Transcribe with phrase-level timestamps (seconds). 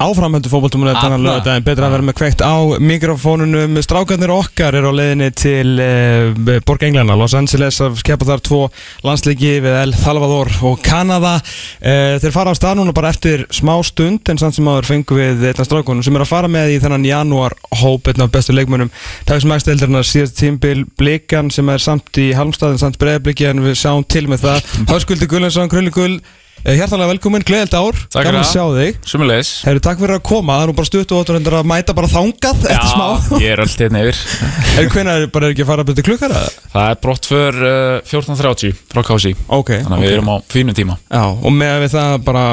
[0.00, 3.76] áframhöndu fótboltum og þannig að það er betra að vera með kveikt á mikrofónunum.
[3.84, 8.60] Strákarnir okkar er á leiðinni til uh, Borg Englana, Los Angeles að skepa þar tvo
[9.04, 11.36] landsleiki við El Salvador og Kanada.
[11.82, 15.20] Uh, þeir fara á stað núna bara eftir smá stund en samt sem áður fengum
[15.20, 18.56] við einna strákunum sem er að fara með í þennan janúar hóp einn af bestu
[18.56, 18.92] leikmönum
[19.28, 24.06] dagsmægsteildarinnar síðast tímbil Blikan sem er samt í Halmstad en samt breiðabliki en við sjáum
[24.08, 24.76] til með það.
[24.90, 28.96] Háskuldi Gullansson, Krulli Eh, Hjartalega velkomin, gleðild ár, Takk fyrir að sjá þig.
[29.08, 31.94] Sumulegis Herru, takk fyrir að koma, það er nú bara stutt og ótrúindur að mæta
[31.96, 33.06] bara þangað eftir smá.
[33.16, 34.18] Já, ég er alltaf hérna yfir.
[34.80, 36.50] Er hvernig er bara ekki að fara að byrja klukkar eða?
[36.74, 40.04] Það er brott för uh, 14.30 frá Kási Ok, Þannig að ok.
[40.04, 40.98] við erum á fínum tíma.
[41.08, 42.44] Já, og með við það bara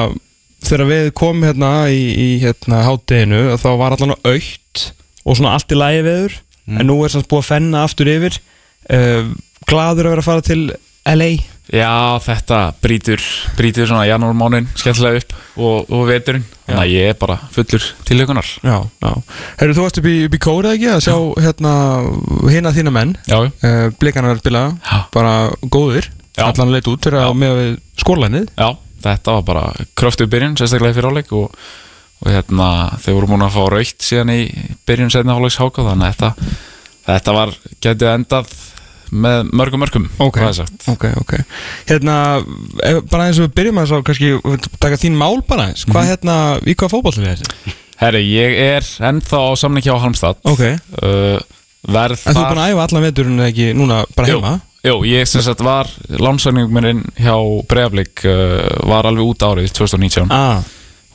[0.68, 4.86] þegar við komum hérna í, í hérna hátteginu þá var allan á aukt
[5.28, 6.38] og svona allt í lægi viður
[6.80, 8.40] en nú er samt búið að fenna aftur yfir.
[8.88, 9.30] Uh,
[9.68, 10.60] gladur að vera að fara til
[11.08, 11.30] LA
[11.68, 13.20] Já, þetta brýtur,
[13.58, 16.46] brýtur svona janúarmánin skemmtilega upp og, og veturinn.
[16.64, 19.10] Þannig að ég er bara fullur tilökunar Já, já.
[19.60, 21.72] Herru, þú varst upp í, í kóra ekki að sjá hérna
[22.52, 23.12] hina þína menn.
[23.28, 24.98] Uh, Blikanar að spila Já.
[25.12, 25.34] bara
[25.68, 26.46] góðir Já.
[26.48, 27.60] allan leit út fyrir að með
[27.98, 28.68] skórlænið já,
[29.04, 29.62] þetta var bara
[29.98, 31.52] kröftu byrjun, sérstaklega í fyriráleik og,
[32.22, 32.68] og hérna,
[33.02, 34.40] þeir voru múin að fá raukt síðan í
[34.88, 36.52] byrjun setna hálfleiks háka þannig að þetta,
[37.08, 38.52] þetta var, getið endað
[39.12, 40.38] með mörgum mörgum Ok,
[40.92, 41.34] ok, ok.
[41.88, 42.16] Hérna,
[42.84, 44.32] ef, bara eins og við byrjum að kannski
[44.82, 45.84] taka þín mál bara eins.
[45.88, 47.76] Hvað hérna, í hvað fótboll er þetta?
[47.98, 50.38] Herri, ég er ennþá á samningi á Halmstad.
[50.46, 50.60] Ok,
[51.02, 51.38] uh,
[51.88, 54.52] verð en þú er búin að æfa allan veturinn ekki núna bara Jú, heima?
[54.86, 57.34] jú, ég sem sagt var lánsækningum minn hjá
[57.70, 60.62] Breiðablík uh, var alveg út árið 2019 Ah,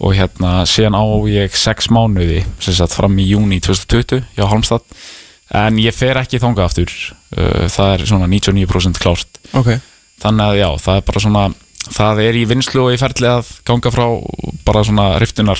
[0.03, 4.83] og hérna síðan á ég 6 mánuði sem sagt fram í júni 2020 hjá Halmstad
[5.52, 6.94] en ég fer ekki þangað aftur.
[7.36, 9.39] Uh, það er svona 99% klárt.
[9.53, 9.73] Ok.
[10.23, 11.45] Þannig að já, það er bara svona
[11.94, 14.05] það er í vinslu og í ferli að ganga frá
[14.64, 15.59] bara svona riftunar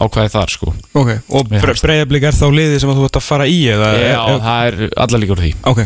[0.00, 0.70] ákvæði þar sko.
[0.96, 3.58] Ok, og Mér bre finnst breyðablík er þá liðið sem þú ert að fara í
[3.68, 3.90] eða?
[4.00, 5.50] já, ef- það er allar líkur því.
[5.68, 5.82] Ok,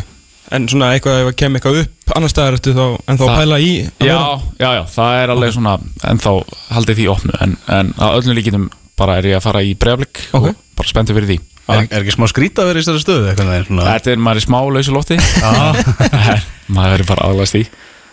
[0.55, 3.41] en svona eitthvað ef að kem eitthvað upp annar staðar ertu þá en þá Það-
[3.41, 4.15] pæla í já,
[4.63, 5.73] já, já, það er alveg svona
[6.13, 6.33] ennþá
[6.77, 10.23] haldið því opnu en, en að öllum líkinum bara er ég að fara í bregðarblik
[10.39, 10.47] og
[10.79, 13.51] bara spenntu fyrir því Er, er ekki smá skrít að vera í þessari stöðu eitthvað
[13.51, 13.87] það svona?
[13.91, 15.17] Þetta er maður í smá lausu lofti
[16.75, 17.65] maður verður bara aðlast í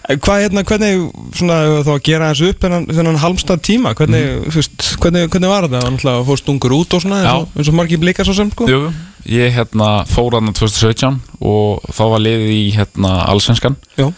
[0.05, 4.27] En Hvað hérna, hvernig svona þá að gera þessu upp þennan, þennan halmstað tíma hvernig,
[4.53, 5.93] þú veist, hvernig, hvernig var þetta?
[6.03, 8.69] Það fórst ungur út og svona eins og, eins og margir blikar svo sem sko.
[8.69, 8.83] Jú,
[9.33, 13.79] ég hérna fór hann 2017 og þá var liðið í hérna allsvenskan.
[13.97, 14.11] Já,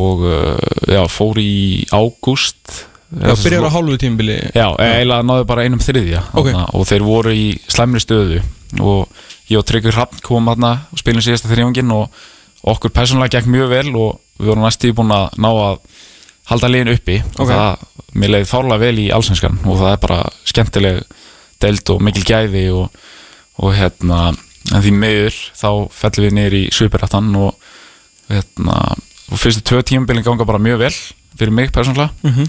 [0.00, 0.56] og uh,
[0.88, 2.86] já, fór í ágúst.
[3.12, 4.40] Já byrjar á hálfu tímabili.
[4.56, 6.48] Já, eiginlega náðu bara einum þriðja Ok.
[6.48, 8.40] þarna, og þeir voru í slæmri stöðu
[8.80, 9.08] og
[9.50, 12.10] ég og Tryggur Hrafn komum þarna og spilum síðasta þrjóngin og
[12.66, 15.78] okkur persónulega gekk mjög vel og við vorum næstu búin að ná að
[16.50, 17.40] halda liðin uppi Ok.
[17.40, 17.84] og það,
[18.14, 21.00] mér leiði fárlega vel í allsvenskan og það er bara skemmtileg
[21.62, 22.90] deild og mikil gæði og,
[23.62, 24.20] og hérna
[24.74, 27.54] en því meður þá fellum við niður í superrættan og
[28.30, 28.78] hérna
[29.30, 30.94] og fyrstu tvö tímabilin ganga bara mjög vel
[31.38, 32.48] fyrir mig persónulega Mhm.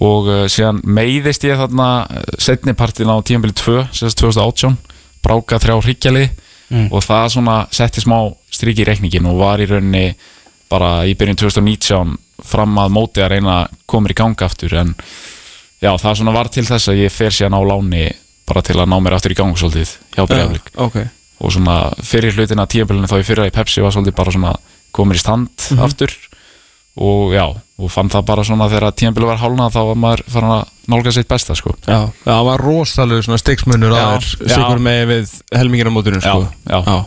[0.00, 4.76] og uh, síðan meiðist ég þarna uh, setni partin á tímabili 2 sérst 2018,
[5.22, 6.28] bráka þrjá hryggjalið
[6.68, 6.90] Mm.
[6.92, 8.18] og það svona setti smá
[8.52, 10.10] strík í reikningin og var í rauninni
[10.68, 12.10] bara í byrjun 2019
[12.44, 14.90] fram að móti að reyna að koma í ganga aftur en
[15.80, 18.10] já það svona var til þess að ég fer síðan á láni
[18.46, 20.96] bara til að ná mér aftur í gang svolítið hjá Breiðablík Ok,
[21.40, 24.52] og svona fyrir hlutina tímabilinu þá ég fyrir að í Pepsi var svolítið bara svona
[24.92, 25.80] komir í stand Mhm.
[25.88, 26.12] aftur
[27.00, 27.46] og já,
[27.78, 31.12] og fann það bara svona þegar tímabilinu var hálna þá var maður farin að nálga
[31.14, 31.74] sitt besta sko.
[31.86, 34.54] Já, já, það var rosalega svona stiksmunur Já, aður já.
[34.56, 36.48] sigur með við helmingina móturinn sko.
[36.66, 36.98] Já, já.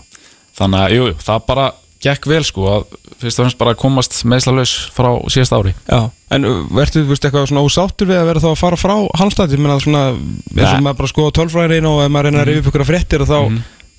[0.61, 1.65] þannig að jú, jú, það bara
[2.01, 2.85] gekk vel sko að
[3.21, 5.75] fyrst og fremst bara komast meðslalaus frá síðast ári.
[5.91, 5.99] Já,
[6.33, 8.95] en uh, verður þú veist eitthvað svona ósáttur við að vera þá að fara frá
[9.19, 12.49] Halmstad, ég meina svona eins og maður bara skoða tölfræðin og ef maður reynar að
[12.49, 13.37] rifja upp ykkur að fréttir og þá,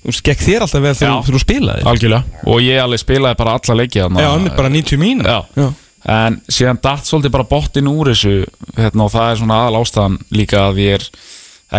[0.03, 1.23] þú veist, gekk þér alltaf vel þegar Já.
[1.29, 2.41] þú- spilaði algjörlega.
[2.51, 4.25] Og ég alveg spilaði bara alla leiki þarna.
[4.25, 5.37] Já, bara 90 mín Já.
[5.55, 5.69] já,
[6.09, 8.43] en síðan datt svolítið bara bottin úr þessu
[8.75, 11.07] hérna, og það er svona aðal ástæðan líka að ég er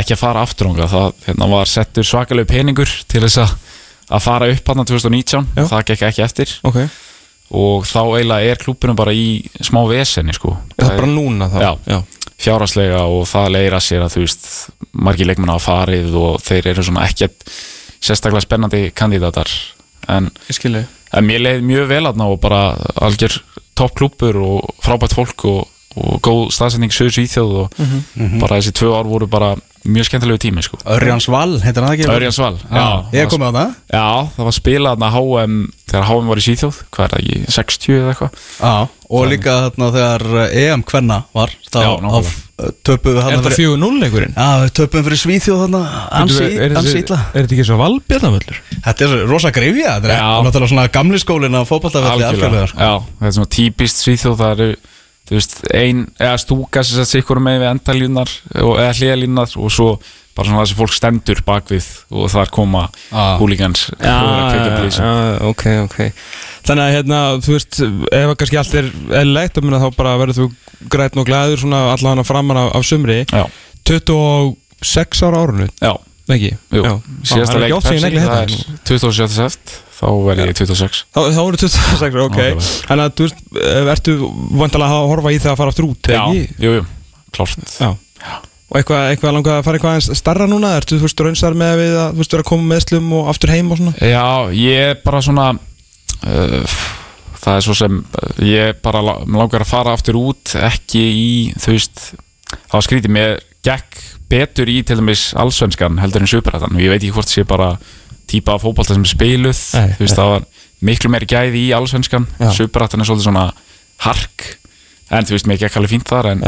[0.00, 3.56] ekki að fara afturanga það hérna, var settur svakalegu peningur til þess að
[4.12, 5.66] að fara upp hann 2019 Já.
[5.71, 6.54] það gekk ekki eftir.
[6.66, 6.80] Ok.
[7.54, 10.56] Og þá eiginlega er klúbunum bara í smá vesenni sko.
[10.77, 11.59] Það er bara núna þá?
[11.62, 11.70] Já.
[11.94, 12.27] já.
[12.44, 14.50] fjárhagslega og það leira sér að þú veist
[15.06, 17.47] margir leikmenn hafa farið og þeir eru svona ekkert
[18.04, 19.50] sérstaklega spennandi kandidatar.
[20.12, 20.28] En,
[21.15, 22.65] en mér leið mjög vel aðna og bara
[23.00, 23.38] algjör
[23.74, 25.62] topp klúbur og frábært fólk og,
[25.98, 27.78] og góð staðsending sögur svíþjóð og
[28.42, 29.54] bara þessi tvö ár voru bara
[29.84, 30.78] mjög skemmtilegu tími sko.
[30.95, 32.09] Örjans Val, heitir hann það ekki?
[32.15, 32.86] Örjans Val Já,
[33.19, 36.81] ég kom á það Já, það var spilað þarna HM þegar HM var í Svíþjóð,
[36.95, 38.75] hvað er það ekki, 60 eða eitthvað Já,
[39.19, 40.27] og líka þarna þegar
[40.65, 41.81] EM Kvenna var þá
[42.86, 44.34] töpuðu Er þarna þetta fyrir 4-0 leikurinn?
[44.36, 45.83] Já, við töpuðum fyrir Svíþjóð þarna
[46.21, 48.60] ansi, Er illa er þetta ekki svo valbjörnavöllur?
[48.84, 52.78] Þetta er rosa greifja, þetta er náttúrulega svona gamli skólin af sko.
[52.78, 54.69] Já, þetta er svona típist Svíþjóð það eru,
[55.28, 58.30] þú veist, ein eða stúka sem sett sikkur með við endalínar
[58.60, 59.88] og, eða hliðalínar og svo
[60.34, 63.36] bara svona það sem fólk stendur bakvið og þar koma Ah.
[63.38, 64.16] húligans já,
[65.50, 65.98] ok, ok.
[66.66, 67.78] Þannig að hérna, þú veist,
[68.18, 68.88] ef kannski allt er
[69.21, 70.48] eðlilegt, þá þá bara verður þú
[70.91, 73.20] grætn og glæður svona allan að framan af, af sumri.
[73.30, 73.44] Já,
[73.86, 75.92] 26 ára árunu, já,
[76.32, 76.50] ekki?
[76.72, 76.92] jú, Já.
[77.28, 77.74] síðasta leik
[78.04, 78.54] negli það er
[78.88, 79.28] 27.
[79.34, 82.41] seft þá verð ég 26 Þá, þá eru 26, ok.
[82.88, 84.16] Þannig að þú veist, eh, ertu
[84.62, 86.65] vantalega að horfa í það að fara aftur út, Já, ekki?
[86.65, 86.86] jú, jú,
[87.36, 87.91] klárt Já.
[88.74, 90.72] Og eitthvað, eitthvað langað að fara eitthvað aðeins starra núna?
[90.80, 93.28] Ertu, þú veist, raunsar með við að, þú veist, vera að koma með slum og
[93.30, 93.94] aftur heim og svona?
[94.00, 94.24] Já,
[94.56, 96.77] ég er bara svona uh,
[97.44, 98.00] það er svo sem
[98.48, 101.28] ég bara langar að fara aftur út ekki í,
[101.60, 102.04] þú veist
[102.54, 104.01] það var skrítið, mér gekk
[104.31, 107.75] betur í til dæmis allsvenskan heldur en superrættan og ég veit ekki hvort sé bara
[108.31, 109.61] típa af fótbolta sem er spiluð.
[109.77, 110.45] Nei, þú veist, það var
[110.84, 112.27] miklu meiri gæði í allsvenskan.
[112.57, 113.45] Superrættan er svolítið svona
[114.05, 114.47] hark.
[115.13, 116.41] En þú veist, mér gekk alveg fínt þar en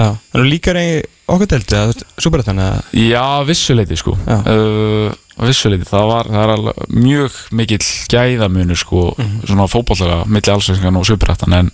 [0.49, 2.61] líkar eigi okkur delti, að superrættan?
[2.97, 4.17] Já, vissuleiti sko.
[4.27, 4.41] Já.
[4.41, 5.13] uh,
[5.47, 9.43] Vissuleiti, það var það er alveg mjög mikill gæðamunur sko, Mhm.
[9.47, 11.71] svona fótbollega milli allsvenskan og superrættan en,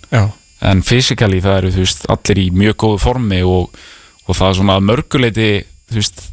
[0.61, 3.69] en fysikali það eru þú veist, allir í mjög góðu formi og,
[4.27, 5.49] og það er svona mörguleiti
[5.91, 6.23] þú veist,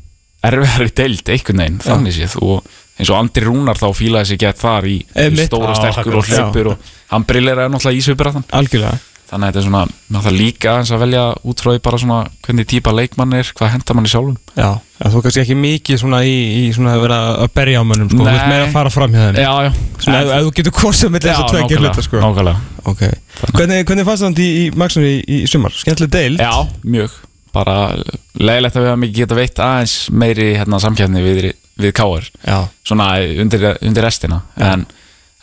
[0.47, 2.71] erfiðari deild einhvern veginn, þannig séð og
[3.01, 5.49] eins og Andri Rúnar þá fílaði sig gett þar í Einmitt.
[5.49, 8.99] stóra Já, sterkur og hlipur og hann brilleraði náttúrulega í Algjörlega.
[9.31, 11.99] þannig að þetta er svona, maður þarf líka aðeins að velja út frá því bara
[12.03, 14.71] svona hvernig típa leikmann er, hvað hendar manni sjálfum Já.
[15.01, 18.11] Já, þú kannski ekki mikið svona í, í svona að vera að berja á mönnum,
[18.11, 18.27] sko.
[18.27, 19.39] Meira að fara fram hjá þeim.
[19.41, 19.71] Já, já
[20.03, 22.21] Svona ef, þú getur korsað með þess að tvekja hluta, sko.
[22.27, 22.57] nákvæmlega
[22.91, 23.03] Ok.
[23.55, 25.73] Hvernig, hvernig fannst það í, í Maxum í, í sumar?
[25.79, 26.43] Skemmtileg deild?
[26.43, 26.53] Já,
[26.85, 27.17] mjög
[27.55, 27.77] Bara
[28.39, 31.41] leiðilegt að við hafa mikið geta veitt aðeins meiri hérna, samkjæfni við,
[31.83, 32.59] við káar Já.
[32.87, 33.09] Svona
[33.43, 34.43] undir, undir restina.
[34.57, 34.85] En,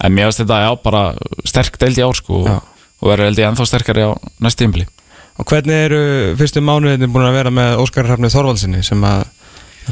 [0.04, 1.02] en mér finnst þetta, já, bara
[1.48, 2.58] sterk deild í ár sko Já.
[3.02, 4.12] og verður held ég ennþá sterkari á
[4.44, 4.88] næst tímbli
[5.38, 5.98] Og hvernig eru
[6.40, 9.28] fyrstu mánuðinni búin að vera með Óskar Hrafnið Þorvaldsinni sem að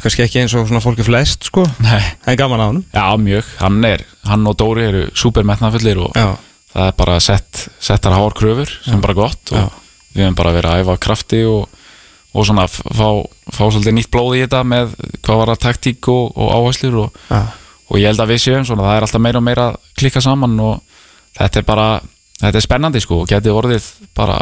[0.01, 2.01] kannski ekki eins og svona fólki flest sko Nei.
[2.25, 2.85] er gaman á honum?
[2.95, 6.33] Já, mjög, hann er, hann og Dóri eru supermetnafullir og Já,
[6.73, 9.67] það er bara sett, settar hár kröfur sem bara gott og Já.
[10.17, 11.77] við hefum bara verið að æfa af krafti og,
[12.35, 13.07] og svona fá,
[13.49, 17.21] fá svolítið nýtt blóð í þetta með hvað var að taktík og, og áherslur og,
[17.29, 17.39] já,
[17.87, 20.23] og ég held að við séum svona, það er alltaf meira og meira að klikka
[20.25, 21.01] saman og
[21.39, 21.87] þetta er bara,
[22.41, 24.37] þetta er spennandi sko og getið orðið bara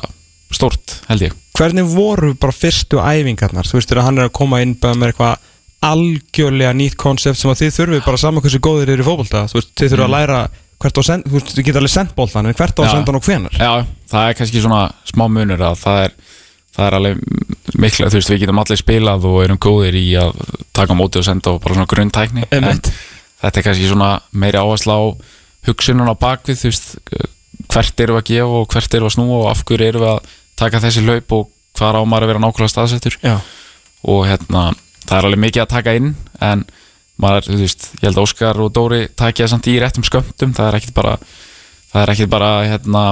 [0.53, 1.39] stórt held ég.
[1.53, 3.69] Hvernig voru bara fyrstu æfingarnar?
[3.69, 5.49] Þú veist þegar hann er að koma inn með eitthvað
[5.83, 9.43] algjörlega nýtt konsept sem að þið þurfið bara saman hversu góðir eru í fótbolta.
[9.51, 10.43] Þú veist, þið þurfið að læra
[10.83, 12.89] hvert á að senda, þú veist, þið geta alveg sendt boltan en hvert á að
[12.91, 13.71] senda hann og hvenar Já,
[14.11, 16.15] það er kannski svona smá munur að það er,
[16.73, 17.21] það er alveg
[17.79, 20.37] mikla, þú veist, við getum allir spilað og erum góðir í að
[20.75, 22.47] taka móti og senda og bara svona grunntækni.
[22.51, 25.03] En þetta er kannski svona meiri áhersla á
[25.67, 26.95] hugsunum á bakvið, þú veist
[27.73, 30.81] hvert eru að gefa og hvert eru að snúa og af hverju eru að taka
[30.83, 33.17] þessi laup og hvað á maður að vera nákvæmlega staðsettur.
[33.23, 33.37] Já,
[34.03, 34.65] og hérna,
[35.05, 36.65] það er alveg mikið að taka inn en
[37.21, 40.53] maður, þú veist, ég held að Óskar og Dóri takja samt í réttum skömmtum.
[40.57, 41.15] Það er ekkit bara
[41.93, 43.03] það er ekkit bara, hérna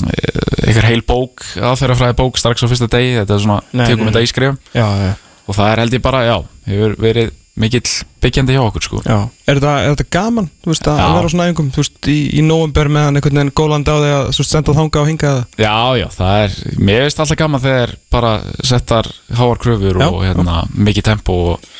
[0.00, 4.30] einhver heil bók, aðferðafræði bók strax á fyrsta degi, þetta er svona, nei, þetta í
[4.30, 5.12] skrifum já, já,
[5.46, 6.36] og það er held ég bara, já,
[6.70, 7.84] hefur verið mikill
[8.22, 9.00] byggjandi hjá okkur, sko.
[9.04, 9.16] Já.
[9.44, 11.68] Er, þetta, er þetta gaman, þú veist, að vera á svona æfingum?
[11.74, 15.02] Þú veist, í, í nóvember með hann einhvern veginn gólandi á þig að senda þanga
[15.02, 16.56] og hinga Já, já, það er,
[16.88, 18.32] mér veist alltaf gaman þegar bara
[18.64, 21.70] settar háar kröfur Já, og hérna, mikið tempo og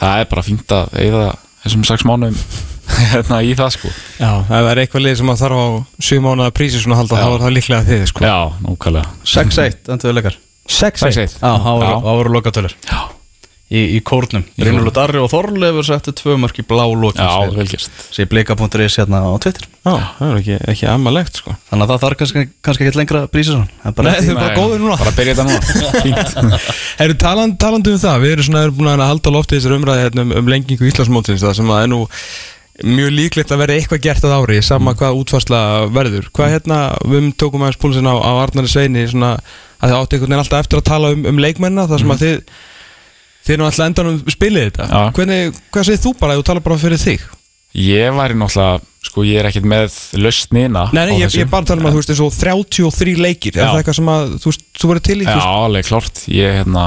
[0.00, 1.28] það er bara fínt að eigða
[1.66, 2.40] þessum sex mánuðum
[3.12, 3.92] hérna í það, sko.
[4.20, 5.66] Já, ef það er eitthvað lið sem að þarf á
[6.10, 8.26] 7 mánuða prísi svona halda, þá er það líklega þið, sko.
[8.26, 9.14] Já, nákvæmlega.
[9.36, 10.42] 6-1, endur við leikar.
[10.70, 12.76] 6-1 6-1 Já, það voru- lokatölur.
[12.86, 13.00] Já,
[13.70, 14.42] Í, í kórnum.
[14.58, 14.88] Í kórnum.
[14.90, 18.00] Darri og Þorleifur settu tvö mörk í blá lokin já vel gert.
[18.10, 19.68] Sér blika.is hérna á Twitter.
[19.86, 21.54] Já, það er ekki, ekki ammalegt, sko.
[21.70, 24.26] Þannig að það þarf kannski, kannski ekki lengra prísir svona Það er bara Nei, þau
[24.32, 24.96] eru bara góðir núna.
[24.98, 26.60] Bara byrja þetta núna.
[27.06, 29.76] Erum taland, talandi um það, við erum svona erum búin að halda á lofti þessar
[29.78, 32.00] umræði hérna, um, um lengingu Íslandsmótsins það sem að er nú
[32.86, 35.60] mjög líklegt að vera eitthvað gert að ári sama hvað útfarsla
[35.94, 36.28] verður.
[36.36, 39.32] Hvað hérna, við tókum aðeins púlsinn á, á Arnari Sveini svona
[39.80, 42.24] að þið átti einhvern veginn alltaf eftir að tala um, um leikmenna þar sem að
[42.24, 42.38] þið
[43.40, 44.88] þið erum alltaf endanum spilið þetta.
[44.90, 45.02] Já.
[45.18, 47.26] Hvernig, hvað segir þú bara, þú talar bara fyrir þig.
[47.80, 51.38] Ég væri náttúrulega Sko ég er ekkert með lausnina Nei, nei, á ég, þessu.
[51.40, 53.70] ég bara tala um að þú veist og 33 leikir, er Já.
[53.70, 56.84] það eitthvað sem að þú veist, þú verður til í Já, alveg klart Ég hérna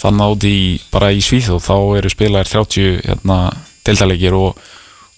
[0.00, 0.52] þannig áti
[0.92, 3.38] bara í Svíþjóð þá eru spilaðir 30 hérna,
[3.88, 4.60] deildarleikir og,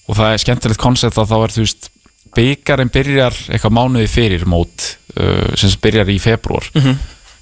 [0.09, 1.91] og það er skemmtilegt koncept að þá er þú veist
[2.37, 4.87] byggarinn byrjar eitthvað mánuði fyrir mót
[5.21, 6.97] uh, sem byrjar í februar Mhm.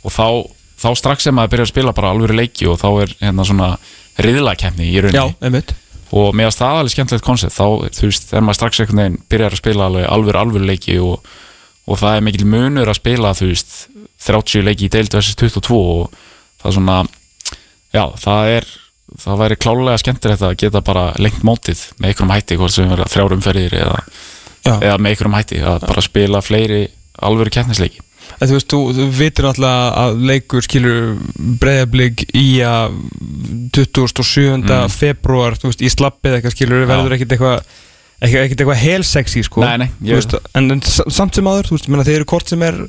[0.04, 0.26] og þá,
[0.82, 3.70] þá strax sem maður byrjar að spila bara alvöru leiki og þá er hérna svona
[4.20, 5.74] riðlakefni í Já, rauninni einmitt.
[6.10, 7.54] Og finnst það alveg skemmtilegt koncept.
[7.54, 10.96] Þá, þú veist, er maður strax einhvern veginn byrjar að spila alveg alvöru alvöru leiki
[10.98, 11.28] og,
[11.86, 13.76] og það er mikil munur að spila þú veist,
[14.26, 16.10] 30 leiki í deild versus 22 og
[16.60, 16.96] það er svona
[17.94, 18.66] já, það er
[19.18, 23.08] það væri klálega skemmtilegt að geta bara lengt mótið með einhverjum hætti hvort sem verða
[23.10, 23.98] þrjárum ferðir eða,
[24.76, 26.86] eða með einhverjum hætti að bara spila fleiri
[27.20, 28.06] alvöru keppnisleiki
[28.38, 31.16] En þú veist, þú, vitir alltaf að leikur skilur
[31.60, 32.94] breyðablík í að
[33.74, 34.60] 27.
[34.60, 34.92] Mm.
[34.94, 37.64] februar, veist, í slappið eitthvað skilur, verður ekkit eitthvað
[38.20, 42.18] ekkert ekkert eitthvað helsexy sko Nei, nei, veist, en, samt sem aður, þú veist, þeir
[42.18, 42.82] eru hvort sem er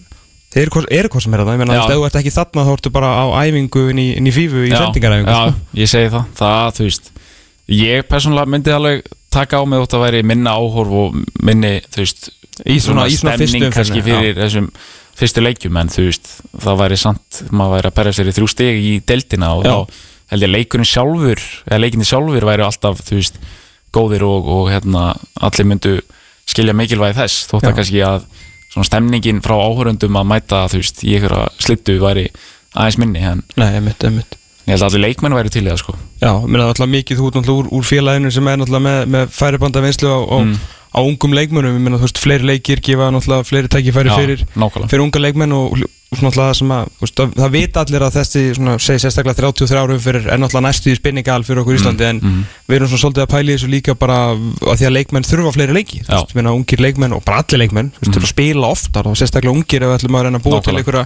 [0.51, 1.71] þeir eru hvort sem er það, ég Já.
[1.71, 4.33] veist, ef þú ert ekki þarna þá ertu bara á æfingu inn í, inn í
[4.35, 5.79] fífu í Já, sendingaræfingu Já, sko.
[5.81, 7.11] ég segi það, það, þú veist
[7.71, 12.03] ég persónulega myndi alveg taka á mig þótt að væri minna áhorf og minni, þú
[12.03, 12.29] veist
[12.67, 14.67] Í svona- svona stemning kannski fyrir þessum
[15.17, 16.27] fyrstu leikjum en þú veist,
[16.61, 19.71] það væri samt maður væri að berja sér í þrjú stig í deildina og Já.
[19.71, 21.41] þá held ég leikurinn sjálfur
[21.71, 23.39] eða leikinni sjálfur væri alltaf, þú veist
[23.95, 25.95] góðir og, og hérna allir myndu
[26.47, 27.71] skilja mikilvægi þess þótt Já.
[27.71, 28.27] að kannski að
[28.71, 32.27] svona stemningin frá áhörundum að mæta, þú veist, í einhverja slittu væri
[32.75, 34.37] aðeins minni en Nei, emitt, emitt
[34.67, 37.23] ég held að allir leikmenn væri til í það sko Já, mér er náttúrulega mikið
[37.25, 40.55] náttúrulega úr, úr félaginu sem er náttúrulega með, með færibanda vinslu á, á, Mm.
[40.91, 44.45] Á ungum leikmönnum, ég meina þú veist, fleiri leikir gefa náttúrulega fleiri tækifæri fyrir,
[44.91, 45.77] fyrir unga leikmenn og,
[46.11, 49.01] svona náttúrulega það sem að, þú veist, það, það vita allir að þessi, svona, segi
[49.05, 52.41] sérstaklega 33 árum fyrir er náttúrulega næstu í spinningal fyrir okkur í Íslandi en mm.
[52.67, 55.53] við erum svona svolítið að pæla í þessu líka bara að því að leikmenn þurfa
[55.55, 58.33] fleiri leiki, þú veist, ég meina ungir leikmenn og bara allir leikmenn, þú veist, að
[58.33, 61.05] spila oftar og sérstaklega ungir ef við ætlum að reyna að búa til Nákvæmlega.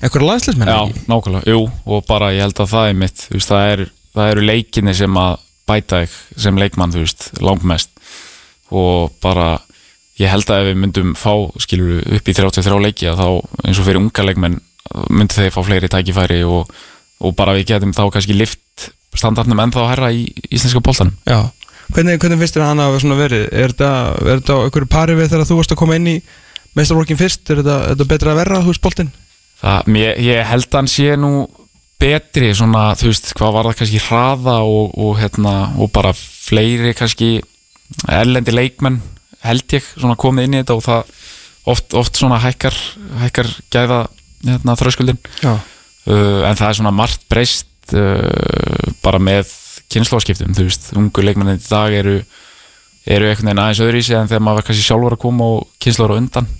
[0.00, 0.80] einhverja landslismenn Já,
[1.12, 3.84] nákvæmlega, jú, og bara ég held að það er mitt, þú veist, það, er,
[4.16, 6.16] það eru leikinni sem að bæta þig
[6.46, 7.97] sem leikmann, þú veist, langmest
[8.74, 9.58] og bara
[10.18, 11.32] ég held að ef við myndum fá,
[11.62, 13.28] skilur upp í 33 leiki að þá
[13.68, 14.58] eins og fyrir unga leikmenn
[15.12, 16.72] myndi þeir fá fleiri tækifæri og,
[17.22, 21.50] og bara við getum þá kannski lift standartnum ennþá að herra í íslenska boltanum Já,
[21.94, 23.46] hvernig, hvernig finnst þér svona verið?
[23.52, 23.92] Er þetta,
[24.64, 26.18] einhverju pari við þegar þú varst að koma inn í
[26.78, 27.44] meistarvorkin fyrst?
[27.52, 29.12] Er þetta, betra að verra, þú veist, boltinn?
[29.58, 31.32] Það, mér, ég held að hann sé nú
[31.98, 36.94] betri svona, þú veist, hvað var það kannski hraða og, og, hérna, og bara fleiri
[36.96, 37.38] kannski
[38.08, 39.00] erlendi leikmenn
[39.44, 39.86] held ég
[40.18, 41.12] komið inn í þetta og það
[41.68, 42.76] oft, oft hækkar,
[43.22, 44.00] hækkar gæða
[44.44, 49.50] hérna, þröskuldin uh, en það er svona margt breyst uh, bara með
[49.92, 52.18] kynnslóðskiptum, þú veist, ungu leikmennin í dag eru,
[53.08, 55.46] eru einhvern veginn aðeins öðru í sig en þegar maður var kannski sjálfur að koma
[55.54, 56.50] og kynnslóður á undan.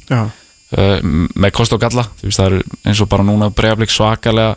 [0.69, 0.97] Uh,
[1.37, 4.57] með kost og galla þú veist það eru eins og bara núna bregðarblik svakalega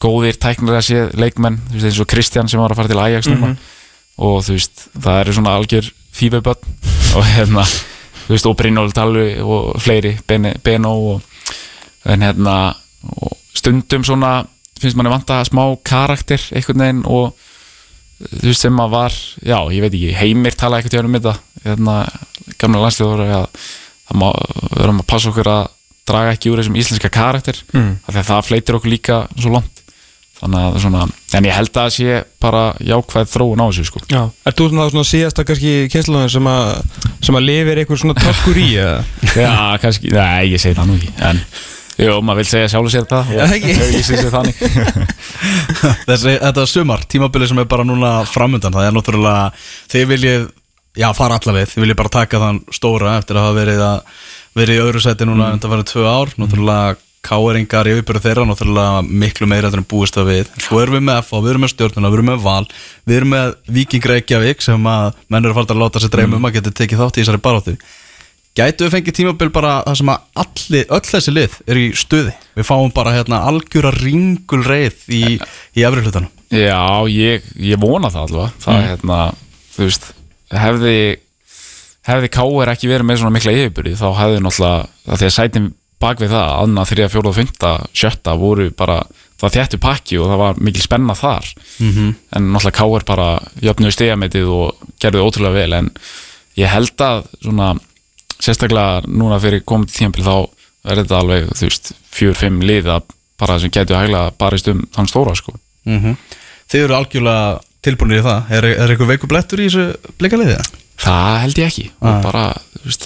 [0.00, 3.28] góðir tæknilega séð leikmenn, þú veist eins og Kristján sem var að fara til Ajax
[3.32, 3.54] núna
[4.16, 6.68] og þú veist það eru svona algjör fífuböld
[7.16, 11.22] og hérna þú veist og Brynjól Talvi og fleiri Beno og
[12.06, 12.56] en hérna
[13.20, 14.38] og stundum svona
[14.80, 17.32] finnst manni vanta smá karakter einhvern veginn og
[18.16, 19.12] þú veist sem að var,
[19.44, 21.34] já ég veit ekki heimir tala eitthvað um þetta
[21.66, 21.96] hérna,
[22.56, 23.48] gamla landsljóður að
[24.06, 24.28] það má,
[24.72, 25.64] við erum að passa okkur að
[26.06, 27.96] draga ekki úr þessum íslenska karakter Mm.
[28.06, 29.75] af því að það fleitir okkur líka svo langt
[30.36, 31.04] þannig að það svona,
[31.38, 34.66] en ég held að það sé bara jákvæð þróun á þessu sko já Er þú
[34.70, 36.66] svona, svona síðasta kannski kynnslóðin sem að
[37.24, 38.98] sem að lifir einhver svona tökkur í eða?
[39.46, 41.40] Já, kannski, nei, ég segi það nú ekki en,
[42.04, 43.78] jú, maður vil segja sjálfur sér það Já, ekki.
[43.96, 44.60] ég segi sér þannig
[46.10, 49.48] Þessi, þetta er sumar, tímabilið sem er bara núna framundan Það er náttúrulega,
[49.92, 50.46] þið viljið
[50.96, 54.22] Já, fara alla við, þið viljið bara taka þann stóra Eftir að hafa verið, að,
[54.56, 55.58] verið í öðru sæti núna mm.
[55.58, 56.94] undan verið tvö ár Náttúrulega
[57.26, 60.54] káeringar í viðbyrðu þeirra Náttúrulega miklu meira en búist að við.
[60.64, 62.64] Svo erum við með F við erum með stjórnuna, við erum með Val
[63.06, 66.48] Við erum með Viking Reykjavík Sem að menn eru farið að láta sér dreymum mm.
[66.48, 67.78] Að geta tekið þátt í þessari baróttu
[68.56, 72.30] Gætu við fengið tímabil bara það sem að alli, öll þessi lið er í stuði?
[72.56, 75.20] Við fáum bara hérna algjöra ringul reið í,
[75.76, 76.30] í efri hlutanum.
[76.48, 78.62] Já, ég, ég vona það allavega.
[78.64, 79.18] Það er hérna,
[79.74, 80.08] þú veist
[80.56, 80.96] hefði
[82.06, 85.68] hefði Káir ekki verið með svona mikla yfirbyrði þá hefði náttúrulega, að því að sætin
[86.02, 89.00] bak við það, annað, þriða, fjóra og fynda sjötta voru bara,
[89.40, 92.14] það þjættu pakki og það var mikil spenna þar -hmm.
[92.36, 93.28] en náttúrulega Káir bara
[93.62, 95.90] jöfnuði stegametið og gerði ótrúlega vel en
[96.56, 97.74] ég held að svona
[98.40, 100.48] sérstaklega núna fyrir komið tímpil þá
[100.86, 103.00] er þetta alveg, þú veist, fjör, fimm liða
[103.38, 106.16] bara sem getur hæglega barist um þann stóra sko mm
[106.66, 110.56] Þið eru algjörlega tilbúinir í það Er, er eitthvað veiku blettur í þessu blikaliði?
[111.06, 112.44] Það held ég ekki og bara,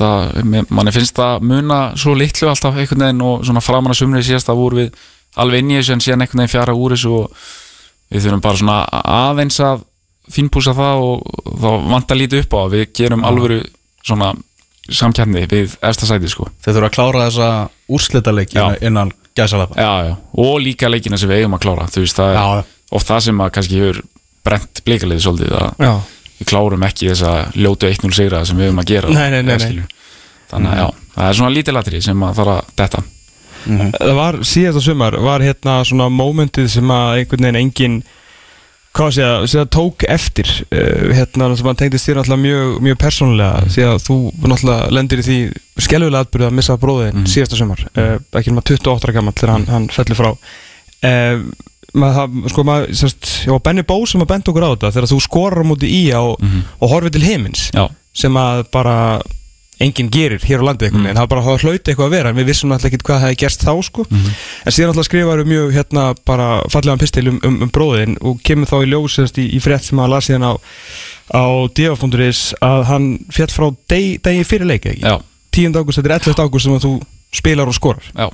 [0.00, 4.00] það, mér- manni finnst það muna svo litlu alltaf einhvern veginn og svona framan að
[4.02, 5.00] sumrið síðast að voru við
[5.40, 7.44] alveg inn í þessu en síðan einhvern veginn fjara úr þessu og
[8.10, 8.78] við þurfum bara svona
[9.20, 9.84] aðeins að
[10.30, 13.60] fínpúsa það og þá vantar lítið upp á að við gerum alvöru
[14.06, 14.32] svona
[14.90, 17.48] samkjarni við efsta sæti sko Þeir þurfa að klára þessa
[17.94, 18.66] úrslitaleiki Já.
[18.86, 20.14] innan gæsalappa já, já.
[20.42, 22.62] og líka leikina sem við eigum að klára þú veist, það Já, já.
[22.64, 24.00] er oft það sem að kannski hefur
[24.46, 25.92] brent blíkaliði svolítið að Já,
[26.40, 29.82] við klárum ekki þessa ljótu 1-0 sigra sem við höfum að gera Nei, nei, nei,
[30.50, 33.02] þannig að já, það er svona lítið latri sem að þarf að detta.
[33.60, 38.00] Það var síðasta sumar var hérna svona mómentið sem að einhvern veginn engin
[38.96, 42.78] hvað sé að, sé að tók eftir uh, hérna sem að tengdist þér náttúrulega mjög,
[42.88, 45.38] mjög persónulega því að þú náttúrulega lendir í því
[45.86, 49.68] skelvilega atbyrðu að missa bróðin síðasta sumar uh, ekki nema 28 ára gammal þegar hann,
[49.70, 50.30] hann fellur frá.
[51.06, 51.44] Uh,
[51.98, 55.20] maður sko maður, sérst, já, Benny Bó sem að benda okkur á þetta þegar þú
[55.24, 56.40] skorar á móti í og,
[56.78, 57.84] og horfið til heimins já,
[58.16, 58.96] sem að bara
[59.80, 62.30] enginn gerir hér á landi einhvern veginn, það var bara það hlauti eitthvað að vera
[62.30, 65.48] en við vissum náttúrulega ekki hvað það hefði gerst þá sko en síðan náttúrulega skrifaður
[65.48, 69.40] mjög hérna bara fallegan pistil um, um, um bróðin og kemur þá í ljós semst,
[69.40, 70.52] í, í frétt sem að las síðan á,
[71.32, 71.44] á
[71.80, 75.00] df.is að hann fjall frá degi, degi fyrir leik ekki?
[75.00, 75.16] já,
[75.56, 75.80] 10.
[75.80, 76.44] ágúst, þetta er 11.
[76.44, 76.94] ágúst sem að þú
[77.40, 78.28] spilar og skorar já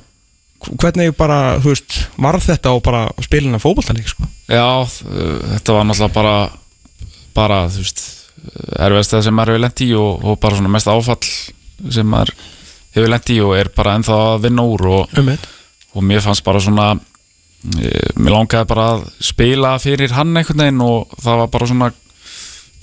[0.65, 4.27] hvernig bara, þú veist, varð þetta og bara spilina fótboltanleik sko?
[4.49, 6.37] Já, þetta var náttúrulega bara
[7.37, 8.05] bara, þú veist
[8.77, 11.31] erfiðast það sem maður hefur lent í og, og bara svona mest áfall
[11.93, 12.33] sem maður
[12.95, 15.31] hefur lent í og er bara ennþá að vinna úr og, um
[15.97, 20.83] og mér fannst bara svona e, mér langaði bara að spila fyrir hann einhvern veginn
[20.85, 21.91] og það var bara svona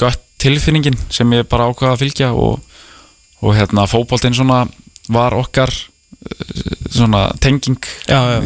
[0.00, 2.58] gött tilfinningin sem ég bara ákvaða að fylgja og,
[3.40, 4.64] og hérna fótboltinn svona
[5.14, 5.93] var okkar eh,
[6.90, 7.80] svona tenging.
[8.08, 8.40] Já, já,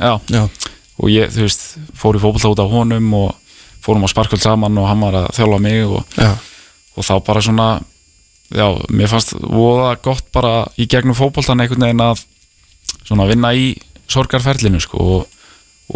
[0.00, 0.42] Já,
[0.98, 1.64] og ég, veist,
[1.98, 3.30] fór í fótbolta út af honum og
[3.82, 6.04] fórum á sparkvöld saman og hann var að þjálfa mig og,
[6.96, 7.68] og þá bara svona
[8.52, 12.22] já, mér fannst voða gott bara í gegnum fótboltan einhvern veginn að
[13.02, 13.72] svona vinna í
[14.12, 15.42] sorgarferlinu sko og,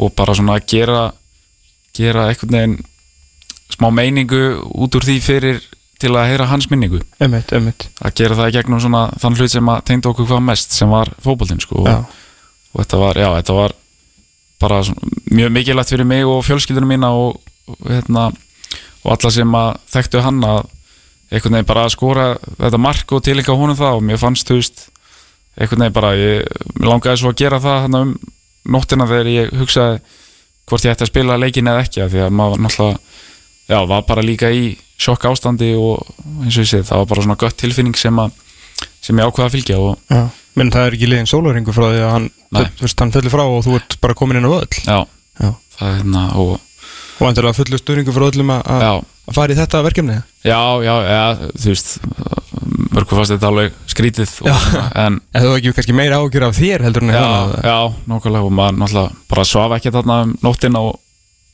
[0.00, 1.10] og bara svona gera
[1.96, 2.76] gera einhvern veginn
[3.76, 5.62] smá meiningu út úr því fyrir
[6.02, 7.00] til að heyra hans minningu.
[7.22, 7.60] Um þetta
[8.04, 10.92] að gera það í gegnum svona þann hlut sem að tengda okkur hvað mest sem
[10.92, 12.16] var fótboltinn sko og,
[12.74, 13.76] og þetta var, já, þetta var
[14.60, 18.28] bara svona, mjög mikilvægt fyrir mig og fjölskyldunum mína og, og hérna
[19.06, 20.60] og alla sem að þekktu hann að
[21.30, 22.26] einhvern veginn bara að skora
[22.58, 24.86] þetta mark og tilíka honum það og mér fannst þú veist,
[25.58, 28.14] einhvern veginn bara ég langaði svo að gera það hann um
[28.76, 30.00] nóttina þegar ég hugsaði
[30.66, 32.98] hvort ég ætti að spila leikin eða ekki því að maður náttúrulega
[33.68, 36.02] já, var bara líka í sjokk ástandi og
[36.44, 38.30] eins og ég segi, það var bara svona gött tilfinning sem að
[39.06, 42.12] sem ég ákvaða að fylgja og Menn það er ekki liðin sólaringu frá því að
[42.14, 42.26] hann,
[42.56, 44.78] hann fellur frá og þú ert bara komin inn á völl.
[44.88, 44.98] Já,
[45.36, 45.50] Já.
[45.76, 46.54] Það er hérna og
[47.16, 48.84] Og endilega fullu stuðningu frá öllum að- að
[49.28, 50.16] að fara í þetta verkefni?
[50.44, 51.22] Já, já, já,
[51.60, 51.90] þú veist
[52.96, 56.56] mörgum fannst þetta alveg skrítið og, en En þú hefur ekki kannski meira ágjur af
[56.56, 57.60] þér heldur en já, hérna?
[57.68, 57.78] já,
[58.12, 60.96] nokkulega og maður náttúrulega bara svaf ekki þarna um nóttina og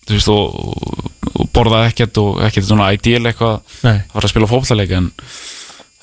[0.07, 1.11] þú veist og,
[1.55, 5.11] borðaði ekkert og ekkert svona ideal eitthvað Nei, að fara að spila fótballleik en,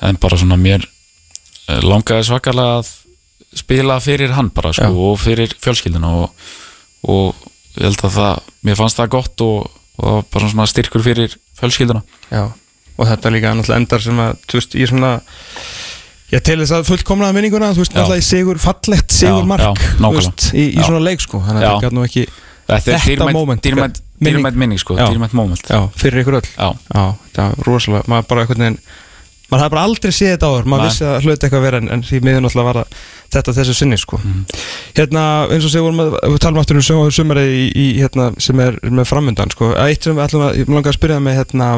[0.09, 2.93] en bara svona mér eh, langaði svakalega að
[3.59, 4.93] spila fyrir hann bara sko, Já.
[5.09, 6.49] og fyrir fjölskylduna og,
[7.09, 7.45] og
[7.79, 11.05] ég held að það mér fannst það gott og, og það var bara svona styrkur
[11.05, 12.43] fyrir fjölskylduna já
[12.99, 15.09] Og þetta líka náttúrulega endar sem að, þú veist, ég svona
[16.33, 18.01] Ég til þess að fullkomnaða minninguna, þú veist, Já.
[18.01, 20.17] náttúrulega í sigur, fallegt sigur mark, já, þú nákvæmlega.
[20.19, 20.83] veist, í, í Já.
[20.83, 21.79] svona leik, sko Þannig að Já.
[21.85, 22.25] gæti nú ekki,
[22.69, 24.79] Þetta er dýrmætt, dýrmætt, minning.
[24.81, 25.69] sko, dýrmætt moment.
[25.69, 26.49] Já, fyrir ykkur öll.
[26.55, 28.79] Já, Já, þetta var rosalega, maður bara veginn
[29.49, 30.67] maður hafði bara aldrei séð þetta áður.
[30.69, 30.89] Maður Nei.
[30.89, 32.97] vissi að hluti eitthvað vera en, en því miður náttúrulega var það
[33.33, 34.19] þetta þessu sinni sko.
[34.19, 34.43] Mhm.
[34.99, 36.85] hérna eins og segjum við við talum aftur um
[37.83, 39.71] í hérna sem er með framundan sko.
[39.85, 41.69] Eitt sem við ætlum að, ég langar að spyrja með hérna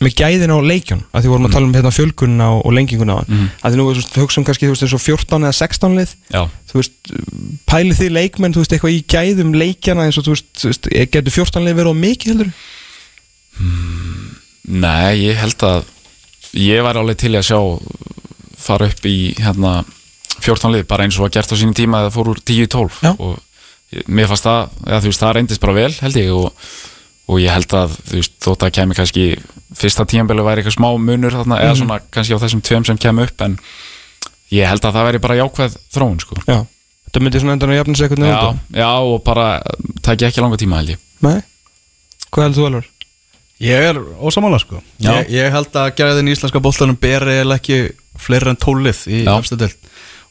[0.00, 3.16] með gæðin á leikjun, að því vorum að tala um hérna fjölgunna og, og lenginguna
[3.18, 3.46] á Mhm.
[3.62, 6.42] að því nú við hugsaum kannski, þú veist, eins og 14 eða 16 lið, já,
[6.70, 7.12] þú veist
[7.66, 11.34] pælið þið leikmenn, þú veist, eitthvað í gæðum leikjana eins og þú veist, veist getur
[11.34, 12.52] 14 lið verið á mikið heldur?
[14.68, 15.84] nei, ég held að
[16.58, 17.58] ég væri alveg til að sjá
[18.58, 19.80] fara upp í hérna
[20.44, 23.12] 14 lið, bara eins og var gert á sínum tíma eða fór úr 10-12 Já.
[23.18, 23.38] og
[24.06, 26.52] mér fannst það, eða, þú veist, það reyndist bara vel held ég og,
[27.28, 29.24] og ég held að þú veist, þótt að kemi kannski
[29.78, 33.26] fyrsta tímabili væri eitthvað smá munur þarna, eða svona kannski á þessum tveim sem kemi
[33.28, 33.58] upp en
[34.54, 36.38] ég held að það væri bara jákvæð þróun sko.
[36.48, 36.62] Já,
[37.08, 38.40] þetta myndi svona endan að jafna sig eitthvað já,
[38.80, 39.48] já, og bara
[40.06, 41.02] tæki ekki langa tíma held ég.
[41.26, 41.36] Nei,
[42.32, 42.88] hvað heldur þú alveg?
[43.58, 44.80] Ég er ósamála sko.
[45.02, 47.78] Ég, ég held að gæðin í íslenska boltanum beri eða ekki
[48.18, 49.34] fleiri en tólið í Já.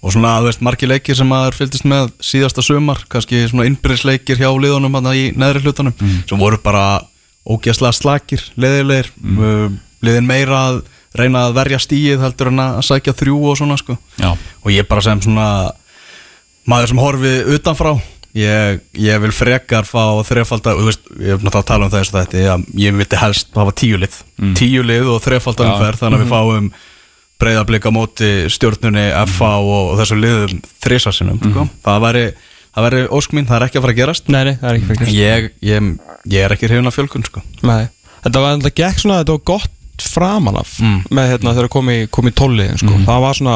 [0.02, 4.38] Og svona, þú veist, margir leikir sem maður fylgdist með síðasta sumar, kannski svona innbyrðisleikir
[4.42, 5.96] hjá liðunum hann í neðri hlutunum
[6.30, 7.02] sem voru bara
[7.48, 9.80] ógeðslega slakir leiðilegir, mm.
[10.06, 10.82] liðin meira að
[11.18, 13.96] reyna að verja stíið heldur en að sækja þrjú og svona sko.
[14.62, 15.72] Og ég bara sem svona
[16.68, 17.96] maður sem horfi utanfrá
[18.38, 22.04] ég, ég vil frekar fá þrefaldar, þú veist, ég hef náttúrulega að tala um það
[22.04, 24.52] eins og þetta, ég, ég vildi helst hafa tíu lið Mm.
[24.54, 26.66] tíu lið og þrefaldar umferð þannig að við fáum
[27.42, 31.72] breyðablika móti stjórnunni, FA og, og þessu liðum þrísasinum, mm.
[31.86, 32.26] það væri
[32.78, 34.28] það væri ósk mín, það er ekki að fara að gerast.
[34.34, 35.88] Nei, nei, það er ekki fyrir ég, ég,
[36.34, 37.42] ég er ekki hrifin af fjölkun sko.
[38.28, 41.00] Þetta var alltaf gekk svona, þetta var gott framan af Mm.
[41.10, 42.94] með hérna þegar komi, komi tólliðin sko.
[43.08, 43.56] það var svona,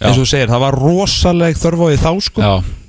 [0.00, 2.42] eins og þú segir það var rosaleg þörf á því þá sko.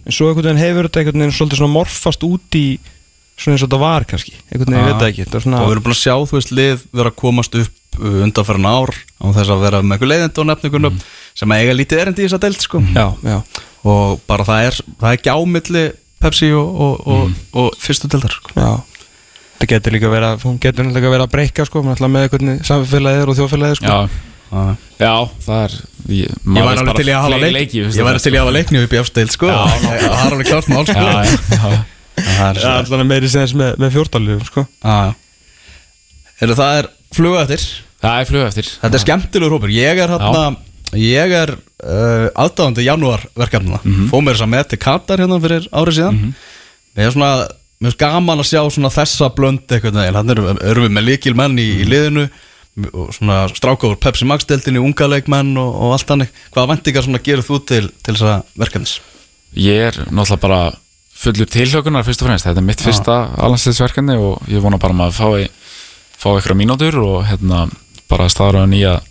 [0.09, 2.79] En svo hefur þetta einhvern veginn svolítið morfast út í
[3.39, 5.69] svona eins og þetta var kannski einhvern veginn, ég veit það ekki er svona, og
[5.69, 8.93] við erum búin að sjá, þú veist, lið vera að komast upp uh, undanferðin ár
[8.93, 11.01] á þess að vera með eitthvað leiðindi og nefn ykkur mm.
[11.41, 12.83] sem að eiga lítið erindi í þess að deilt sko.
[12.93, 15.85] já, já, og bara það er, það er gjámilli
[16.19, 18.55] Pepsi og, og, og, og fyrstu deildar sko.
[18.59, 18.71] já
[19.59, 23.23] þetta getur líka hún getur líka verið að breyka sko, með alltaf með einhvern samfélagið
[23.23, 23.95] er og þjóðfélagið sko.
[23.95, 24.27] já,
[24.97, 25.29] Já.
[25.45, 25.73] það er
[26.09, 27.37] Ég, Ég var alveg til í að hafa
[28.23, 29.49] það leikni upp í afstil sko.
[29.51, 30.85] Það er alveg klart mál
[32.59, 34.65] svo alltaf meiri sinns með, með fjórtalið sko.
[36.39, 37.63] Það er fluga eftir.
[37.99, 38.67] Það er flug eftir.
[38.79, 39.73] Þetta er skemmtilegur hópur.
[39.75, 40.43] Ég er hérna
[40.97, 44.07] Ég er uh, aðdáðandi janúar verkefnina Mhm.
[44.09, 46.21] Fóð mér þess að með til Katar hérna fyrir árið síðan.
[46.97, 47.31] Mér er svona
[47.79, 51.35] Mér er gaman að sjá svona þessa blönd eitthvað Þannig erum, erum við með líkil
[51.37, 51.91] menn í, í Mhm.
[51.93, 52.25] liðinu
[52.93, 56.29] og svona stráka úr Pepsi Max deltinni, unga leikmenn og, og allt þannig.
[56.55, 58.99] Hvaða vendingar svona gerir þú til, til þessa verkefnis?
[59.55, 60.59] Ég er náttúrulega bara
[61.19, 64.99] fullur tilhlökunar fyrst og fremst, þetta er mitt fyrsta alhansliðsverkefni og ég vona bara að
[65.01, 65.49] maður fái
[66.19, 67.65] fá eitthvað mínútur og hérna
[68.11, 69.01] bara staðraðan í að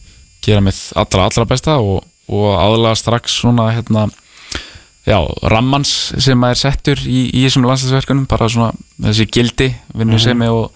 [0.44, 4.08] gera mitt allra allra besta og, og aðlaga strax svona hérna
[5.08, 5.18] já,
[5.52, 8.72] rammans sem er settur í, í þessum landsliðsverkunum, bara svona
[9.08, 10.68] þessi gildi, vinnusemi og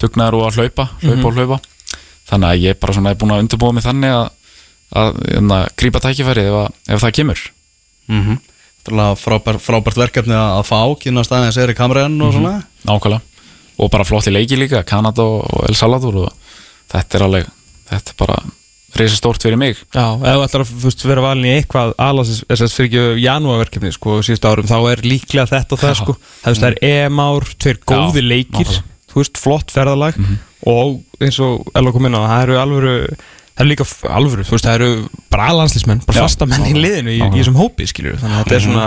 [0.00, 1.60] dugnaður og að hlaupa, hlaupa og hlaupa.
[2.30, 4.24] Þannig að ég bara svona er búin að undirbúa mig þannig að,
[5.00, 7.44] að, að grípa tækifæri ef, að, ef það kemur.
[8.08, 8.40] Mm -hmm.
[9.20, 12.56] Frábært, frábært verkefni að að fá kynast aðeins er í kamræðin og svona.
[12.84, 13.22] Nákvæmlega.
[13.80, 16.32] Og bara flotti leiki líka, Kanada og El Salvador og
[16.92, 17.48] þetta er alveg
[17.90, 18.36] þetta er bara
[18.94, 19.78] reysa stórt fyrir mig.
[19.90, 23.90] Já, ef þú ætlar að vera valin í eitthvað aðlaðsins, þess að fyrir ekki janúarverkefni
[23.96, 27.80] sko, síðust árum, þá er líklega þetta og það sko, það, það er EM-ár tveir
[27.82, 28.84] góði Já, leikir, nákvæmlega.
[29.10, 30.20] þú veist, flott ferðalag.
[30.70, 32.94] Og eins og Ella kom inn á, það eru alvöru
[33.54, 33.86] það eru líka
[34.18, 34.88] alvöru, þú veist, það eru
[35.30, 38.56] bara aðlandslismenn, bara fasta menn í liðinu í, í þessum hópi, skiljur þannig að þetta
[38.58, 38.86] er svona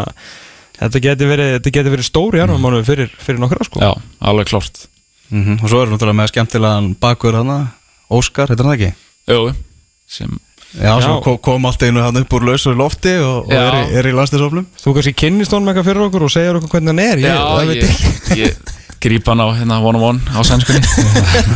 [0.78, 3.82] þetta geti verið, þetta geti verið stóri janúarmánu fyrir, fyrir nokkra sko.
[3.82, 3.94] Já,
[4.32, 4.84] alveg klárt.
[5.32, 7.56] Mm og svo erum við náttúrulega með skemmtilegan bakur hana
[8.08, 8.92] Óskar, heitir hann það ekki?
[9.28, 9.42] Jú,
[10.08, 10.38] sem
[10.78, 11.02] Já, Já.
[11.04, 14.14] svo kom, kom allt einu hann upp úr lausu lofti og, og er, er í
[14.16, 17.28] landstisoflum Þú kannski kynnist honum eitthvað fyrir okkur og segir okkur hvernig hann er, ég,
[17.28, 18.40] Já, ég, ekki.
[18.44, 20.82] ég gríp hann á hérna one on one á sænskunni.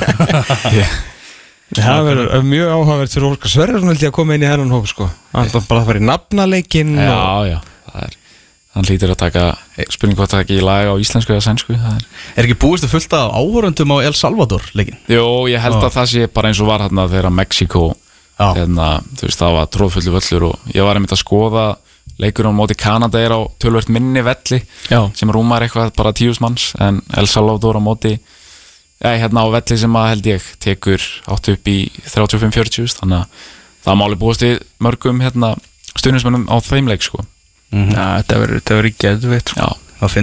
[0.82, 0.91] Ég,
[1.78, 5.48] Það verður mjög áhugavert fyrir Óskar ég að koma inn í hennan hóp sko Hann
[5.48, 7.06] ætlar bara að fara í nafnaleikin og...
[7.06, 7.60] Já, já,
[7.92, 8.18] það er
[8.72, 9.46] hann lítur að taka,
[9.92, 12.06] spurning hvað taka í lag á íslensku eða sænsku það er
[12.40, 15.00] Er ekki búist að fullta af áhörundum á El Salvador leikin?
[15.12, 18.48] Jú, ég held að það sé bara eins og var hérna þegar Mexiko Já.
[18.56, 18.88] hérna,
[19.20, 21.66] þú veist, það var tróðfullu völlur og ég var einmitt að skoða
[22.22, 25.04] leikur á móti Kanada er á tölvört minni velli Já.
[25.20, 28.16] sem rúmar eitthvað bara tíus manns en El Salvador á móti
[29.02, 33.46] ja, hérna á velli sem að held ég tekur átt upp í 35-40 þannig að
[33.86, 35.56] það máli búist við mörgum hérna
[35.98, 37.24] stuðnismennum á þeim leik sko.
[37.72, 39.62] Já, þetta verður, þetta verður geðvitt sko.
[39.64, 40.14] Já, Það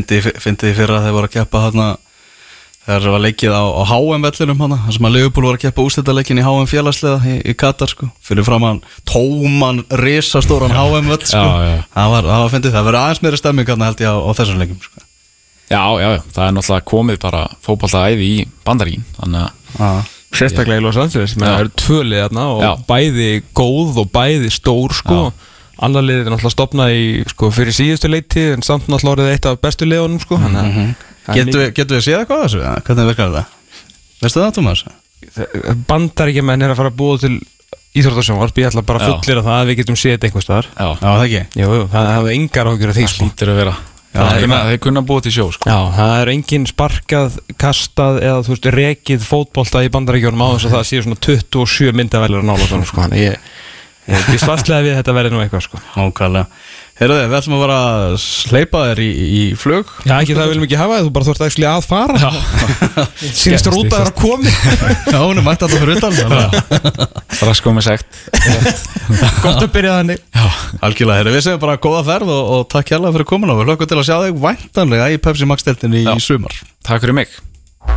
[0.43, 1.85] fyndi í fyrra þegar voru að keppa hana
[2.88, 5.64] þegar það var leikið á, á HM vellinum hana þar sem að Leopold var að
[5.67, 8.09] keppa úrstættaleikin í HM félagslega í, í Katar sko.
[8.25, 11.77] Fyrir fram hann tóman risastóran HM vell sko Já, já.
[11.95, 14.31] það var, það var fyndið, það verður aðeins meiri stemming hana held ég á, á
[14.41, 15.05] þessum leikum sko
[15.71, 20.15] já, já, já, það er náttúrulega komið bara fótballtaæði í bandarín að.
[20.39, 22.71] Sérstaklega í Los Angeles það eru tvölið þarna og Já.
[22.89, 25.21] bæði góð og bæði stór sko.
[25.81, 29.47] Annar liðið er náttúrulega stopnað í sko fyrir síðustu leiti en samt náttúrulega orðið eitt
[29.49, 30.73] af bestu liðunum sko þannig að
[31.29, 32.61] það er Getum við, getum við séð eitthvað af þessu?
[32.65, 32.83] eða?
[32.89, 33.45] Hvernig virkar þetta?
[34.23, 34.85] Veistu það, Thomas?
[35.29, 37.35] mikið- Bandaríkjamenn er að fara að búa til
[37.99, 39.07] Íþróttarsjónvarp, ég ætla bara að
[39.41, 42.35] að það að við getum séð þetta einhvers staðar já, það ekki Jú, það hafa
[42.37, 43.07] engar áhugjur af því
[44.14, 45.68] þeir ég- kunna, búið til sjó sko.
[45.68, 50.68] Já, það er engin sparkað, kastað eða þú veist, rekið fótbolta í bandaríkjónum á þess
[50.71, 53.37] að það séu svona 27 myndavælir að nála þannig sko, þannig ég,
[54.09, 55.81] ég býst fastlega við þetta verði nú eitthvað sko.
[55.97, 56.47] Nákvæmlega
[56.99, 59.09] Heyrðu þið, við ætlum að vera að sleipa þér í,
[59.39, 59.91] í flug.
[60.03, 62.31] Já, ekki það viljum ekki hafa það, þú bara þurft actually að fara.
[63.39, 64.51] Sýnist rúta er að komi
[65.15, 66.57] Já, hún er mætt alltaf fyrir utan að-
[67.39, 68.19] strax komið segt
[69.45, 70.25] Gott að byrja þannig.
[70.83, 73.71] Algjörlega, heyrðu, við segjum bara góða ferð og, og takk hérlega fyrir komin og við
[73.71, 76.17] hlökkum til að sjá þig væntanlega í Pepsi Max deltinni Já.
[76.19, 76.59] í sumar.
[76.83, 77.39] Takk fyrir mig